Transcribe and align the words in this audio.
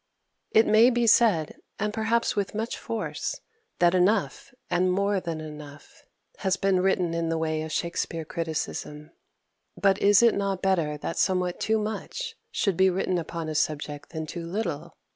It 0.49 0.65
may 0.65 0.89
be 0.89 1.05
said, 1.05 1.57
and 1.77 1.93
perhaps 1.93 2.35
with 2.35 2.55
much 2.55 2.75
force, 2.75 3.39
that 3.77 3.93
enough, 3.93 4.51
and 4.67 4.91
more 4.91 5.19
than 5.19 5.39
enough, 5.39 6.05
has 6.37 6.57
been 6.57 6.79
written 6.79 7.13
in 7.13 7.29
the 7.29 7.37
way 7.37 7.61
of 7.61 7.71
Shakspere 7.71 8.25
criticism. 8.25 9.11
But 9.79 10.01
is 10.01 10.23
it 10.23 10.33
not 10.33 10.63
better 10.63 10.97
that 10.97 11.17
somewhat 11.17 11.59
too 11.59 11.77
much 11.77 12.35
should 12.49 12.77
be 12.77 12.89
written 12.89 13.19
upon 13.19 13.45
such 13.49 13.51
a 13.51 13.61
subject 13.61 14.09
than 14.09 14.25
too 14.25 14.47
little? 14.47 14.95